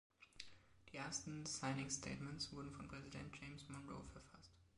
Die 0.91 0.97
ersten 0.97 1.45
"Signing 1.45 1.91
Statements" 1.91 2.51
wurden 2.51 2.71
von 2.71 2.87
Präsident 2.87 3.37
James 3.39 3.69
Monroe 3.69 4.03
verfasst. 4.11 4.51